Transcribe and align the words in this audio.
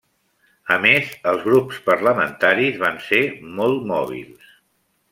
A 0.75 0.77
més, 0.85 1.11
els 1.33 1.43
grups 1.51 1.77
parlamentaris 1.91 2.83
van 2.87 3.01
ser 3.13 3.23
molt 3.61 3.89
mòbils. 3.95 4.53